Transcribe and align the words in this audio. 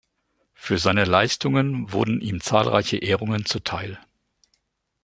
Für 0.55 0.79
seine 0.79 1.05
Leistungen 1.05 1.91
wurden 1.91 2.21
ihm 2.21 2.41
zahlreiche 2.41 2.97
Ehrungen 2.97 3.45
zuteil. 3.45 3.99